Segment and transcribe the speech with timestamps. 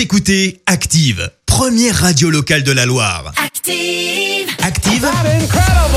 [0.00, 3.34] Vous écoutez Active, première radio locale de la Loire.
[3.36, 4.48] Active.
[4.62, 5.06] Active,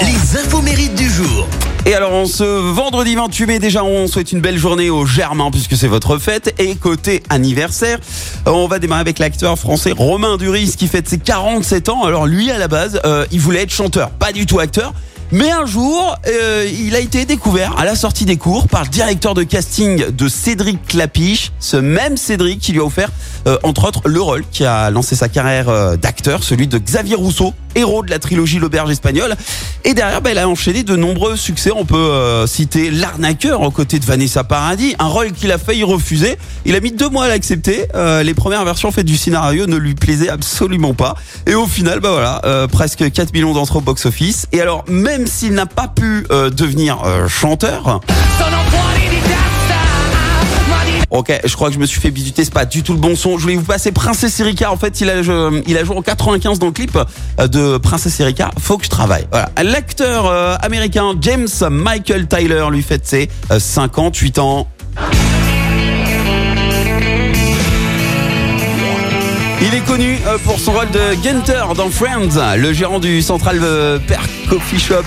[0.00, 1.46] les infos mérites du jour.
[1.86, 5.52] Et alors, on ce vendredi 28 mai, déjà, on souhaite une belle journée aux Germains
[5.52, 6.52] puisque c'est votre fête.
[6.58, 8.00] Et côté anniversaire,
[8.46, 12.02] on va démarrer avec l'acteur français Romain Duris qui fête ses 47 ans.
[12.02, 14.92] Alors, lui, à la base, euh, il voulait être chanteur, pas du tout acteur.
[15.34, 18.88] Mais un jour, euh, il a été découvert à la sortie des cours par le
[18.88, 23.10] directeur de casting de Cédric Clapiche, ce même Cédric qui lui a offert,
[23.48, 27.16] euh, entre autres, le rôle qui a lancé sa carrière euh, d'acteur, celui de Xavier
[27.16, 29.34] Rousseau, héros de la trilogie L'Auberge espagnole.
[29.82, 31.72] Et derrière, bah, il a enchaîné de nombreux succès.
[31.74, 36.38] On peut citer L'arnaqueur aux côtés de Vanessa Paradis, un rôle qu'il a failli refuser.
[36.64, 37.86] Il a mis deux mois à l'accepter.
[38.22, 41.16] Les premières versions faites du scénario ne lui plaisaient absolument pas.
[41.46, 44.46] Et au final, bah voilà, presque 4 millions d'entrées au box-office.
[44.52, 48.00] Et alors, même s'il n'a pas pu euh, devenir euh, chanteur,
[51.10, 53.14] Ok, je crois que je me suis fait bisuter, c'est pas du tout le bon
[53.14, 53.38] son.
[53.38, 54.72] Je voulais vous passer Princesse Erika.
[54.72, 56.98] En fait, il a, joué en 95 dans le clip
[57.38, 58.50] euh, de Princesse Erika.
[58.58, 59.24] Faut que je travaille.
[59.30, 59.48] Voilà.
[59.62, 60.26] L'acteur
[60.60, 64.66] américain James Michael Tyler lui fête ses euh, 58 ans.
[69.62, 73.60] Il est connu euh, pour son rôle de Gunther dans Friends, le gérant du Central
[73.62, 75.04] euh, Perk Coffee Shop.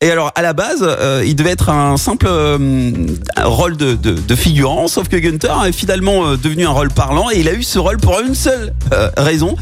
[0.00, 2.90] Et alors, à la base, euh, il devait être un simple euh,
[3.44, 7.30] rôle de, de, de figurant, sauf que Gunther est finalement euh, devenu un rôle parlant
[7.30, 9.54] et il a eu ce rôle pour une seule euh, raison.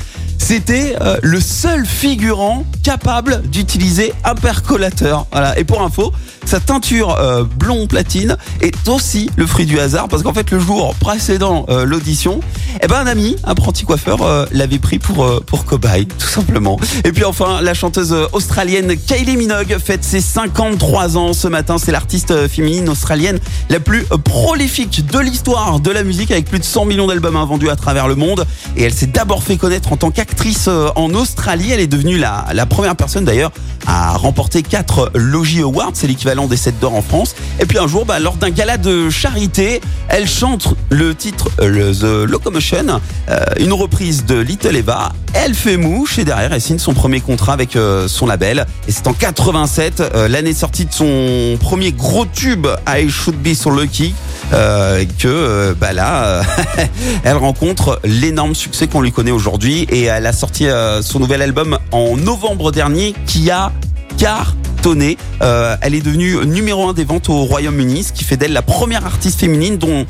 [0.50, 5.26] C'était euh, le seul figurant capable d'utiliser un percolateur.
[5.30, 5.56] Voilà.
[5.56, 6.12] Et pour info,
[6.44, 10.58] sa teinture euh, blond platine est aussi le fruit du hasard parce qu'en fait le
[10.58, 12.40] jour précédent euh, l'audition,
[12.82, 16.80] eh ben un ami, apprenti coiffeur, l'avait pris pour pour cobaye, tout simplement.
[17.04, 21.78] Et puis enfin, la chanteuse australienne Kylie Minogue fête ses 53 ans ce matin.
[21.78, 26.64] C'est l'artiste féminine australienne la plus prolifique de l'histoire de la musique avec plus de
[26.64, 28.44] 100 millions d'albums hein, vendus à travers le monde.
[28.76, 31.70] Et elle s'est d'abord fait connaître en tant qu'actrice euh, en Australie.
[31.72, 33.52] Elle est devenue la, première personne d'ailleurs
[33.86, 37.34] à remporter 4 Logie Awards, c'est l'équivalent des 7 d'or en France.
[37.58, 41.92] Et puis un jour, bah, lors d'un gala de charité, elle chante le titre euh,
[41.94, 45.12] The Locomotion, euh, une reprise de Little Eva.
[45.32, 47.76] Elle fait mouche et derrière, elle signe son premier contrat avec
[48.08, 48.66] son label.
[48.88, 53.54] Et c'est en 87, euh, l'année sortie de son premier gros tube, I Should Be
[53.54, 54.14] So Lucky,
[54.52, 56.42] euh, que euh, bah là, euh,
[57.24, 59.86] elle rencontre l'énorme succès qu'on lui connaît aujourd'hui.
[59.90, 63.72] Et elle a sorti euh, son nouvel album en novembre dernier qui a
[64.18, 65.16] cartonné.
[65.42, 68.62] Euh, elle est devenue numéro un des ventes au Royaume-Uni, ce qui fait d'elle la
[68.62, 70.06] première artiste féminine dont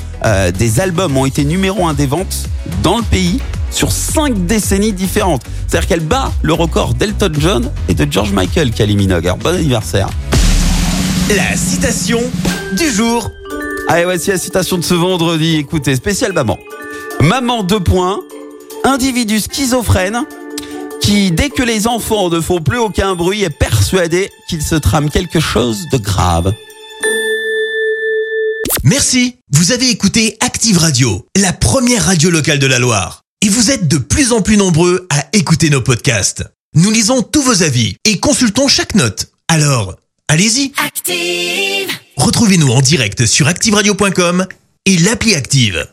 [0.58, 2.48] des albums ont été numéro un des ventes
[2.82, 3.40] dans le pays
[3.70, 5.42] sur cinq décennies différentes.
[5.66, 9.26] C'est-à-dire qu'elle bat le record d'Elton John et de George Michael, Kylie Minogue.
[9.26, 10.08] Alors, bon anniversaire.
[11.30, 12.20] La citation
[12.76, 13.30] du jour.
[13.92, 15.56] Allez, voici la citation de ce vendredi.
[15.56, 16.60] Écoutez, spécial maman.
[17.22, 18.20] Maman, deux points.
[18.84, 20.26] Individu schizophrène
[21.00, 25.10] qui, dès que les enfants ne font plus aucun bruit, est persuadé qu'il se trame
[25.10, 26.54] quelque chose de grave.
[28.84, 29.38] Merci.
[29.50, 33.22] Vous avez écouté Active Radio, la première radio locale de la Loire.
[33.42, 36.44] Et vous êtes de plus en plus nombreux à écouter nos podcasts.
[36.76, 39.32] Nous lisons tous vos avis et consultons chaque note.
[39.48, 39.96] Alors,
[40.28, 40.72] allez-y.
[40.78, 41.69] Active.
[42.40, 44.46] Retrouvez-nous en direct sur activeradio.com
[44.86, 45.86] et l'appli Active.